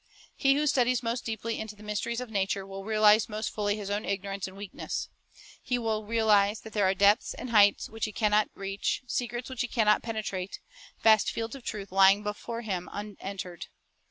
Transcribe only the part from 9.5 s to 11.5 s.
he can not penetrate, vast